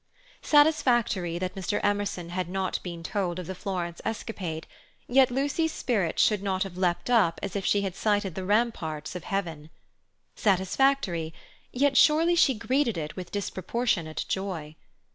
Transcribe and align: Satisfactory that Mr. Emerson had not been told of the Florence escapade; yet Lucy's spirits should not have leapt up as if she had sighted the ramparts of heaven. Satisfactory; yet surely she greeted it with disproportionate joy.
Satisfactory 0.41 1.37
that 1.37 1.53
Mr. 1.53 1.79
Emerson 1.83 2.29
had 2.29 2.49
not 2.49 2.81
been 2.81 3.03
told 3.03 3.37
of 3.37 3.45
the 3.45 3.53
Florence 3.53 4.01
escapade; 4.03 4.65
yet 5.07 5.29
Lucy's 5.29 5.71
spirits 5.71 6.23
should 6.23 6.41
not 6.41 6.63
have 6.63 6.75
leapt 6.75 7.07
up 7.11 7.39
as 7.43 7.55
if 7.55 7.67
she 7.67 7.81
had 7.83 7.95
sighted 7.95 8.33
the 8.33 8.43
ramparts 8.43 9.15
of 9.15 9.25
heaven. 9.25 9.69
Satisfactory; 10.35 11.35
yet 11.71 11.95
surely 11.97 12.33
she 12.33 12.55
greeted 12.55 12.97
it 12.97 13.15
with 13.15 13.31
disproportionate 13.31 14.25
joy. 14.27 14.75